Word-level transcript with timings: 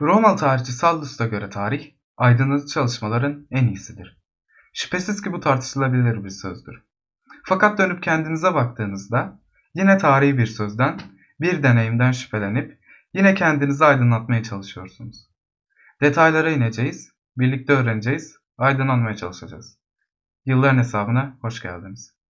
Romalı 0.00 0.36
tarihçi 0.36 0.72
Sallus'a 0.72 1.26
göre 1.26 1.50
tarih, 1.50 1.92
aydınlatıcı 2.16 2.74
çalışmaların 2.74 3.46
en 3.50 3.66
iyisidir. 3.66 4.18
Şüphesiz 4.72 5.22
ki 5.22 5.32
bu 5.32 5.40
tartışılabilir 5.40 6.24
bir 6.24 6.30
sözdür. 6.30 6.82
Fakat 7.44 7.78
dönüp 7.78 8.02
kendinize 8.02 8.54
baktığınızda 8.54 9.40
yine 9.74 9.98
tarihi 9.98 10.38
bir 10.38 10.46
sözden, 10.46 11.00
bir 11.40 11.62
deneyimden 11.62 12.12
şüphelenip 12.12 12.78
yine 13.14 13.34
kendinizi 13.34 13.84
aydınlatmaya 13.84 14.42
çalışıyorsunuz. 14.42 15.28
Detaylara 16.00 16.50
ineceğiz, 16.50 17.12
birlikte 17.36 17.72
öğreneceğiz, 17.72 18.36
aydınlanmaya 18.58 19.16
çalışacağız. 19.16 19.78
Yılların 20.46 20.78
hesabına 20.78 21.36
hoş 21.40 21.62
geldiniz. 21.62 22.21